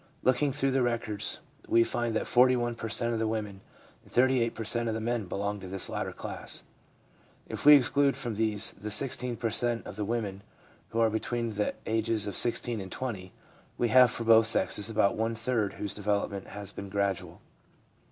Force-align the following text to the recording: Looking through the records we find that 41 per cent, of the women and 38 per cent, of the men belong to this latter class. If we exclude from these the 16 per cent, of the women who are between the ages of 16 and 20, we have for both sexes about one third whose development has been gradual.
Looking 0.23 0.51
through 0.51 0.71
the 0.71 0.81
records 0.81 1.41
we 1.67 1.83
find 1.83 2.15
that 2.15 2.25
41 2.25 2.73
per 2.73 2.89
cent, 2.89 3.13
of 3.13 3.19
the 3.19 3.27
women 3.27 3.61
and 4.01 4.11
38 4.11 4.55
per 4.55 4.63
cent, 4.63 4.87
of 4.89 4.95
the 4.95 4.99
men 4.99 5.27
belong 5.27 5.59
to 5.59 5.67
this 5.67 5.89
latter 5.91 6.11
class. 6.11 6.63
If 7.47 7.65
we 7.67 7.75
exclude 7.75 8.17
from 8.17 8.33
these 8.33 8.73
the 8.73 8.89
16 8.89 9.37
per 9.37 9.51
cent, 9.51 9.85
of 9.85 9.97
the 9.97 10.03
women 10.03 10.41
who 10.89 10.99
are 10.99 11.11
between 11.11 11.53
the 11.53 11.75
ages 11.85 12.25
of 12.25 12.35
16 12.35 12.81
and 12.81 12.91
20, 12.91 13.31
we 13.77 13.89
have 13.89 14.09
for 14.09 14.23
both 14.23 14.47
sexes 14.47 14.89
about 14.89 15.15
one 15.15 15.35
third 15.35 15.73
whose 15.73 15.93
development 15.93 16.47
has 16.47 16.71
been 16.71 16.89
gradual. 16.89 17.39